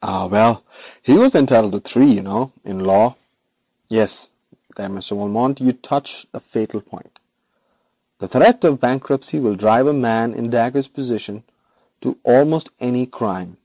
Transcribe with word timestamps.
'Ah, 0.00 0.28
well, 0.28 0.62
he 1.02 1.14
was 1.18 1.34
entitled 1.34 1.72
to 1.72 1.80
three, 1.80 2.06
you 2.12 2.22
know, 2.22 2.52
in 2.62 2.78
law. 2.78 3.16
Yes, 3.88 4.30
there, 4.76 4.88
Monsieur 4.88 5.16
Valmont, 5.16 5.60
you 5.60 5.72
touch 5.72 6.24
the 6.30 6.38
fatal 6.38 6.80
point. 6.80 7.18
The 8.18 8.28
threat 8.28 8.62
of 8.62 8.78
bankruptcy 8.78 9.40
will 9.40 9.56
drive 9.56 9.88
a 9.88 9.92
man 9.92 10.34
in 10.34 10.50
Dacre's 10.50 10.86
position 10.86 11.42
to 12.00 12.16
almost 12.22 12.68
any 12.78 13.06
crime. 13.06 13.56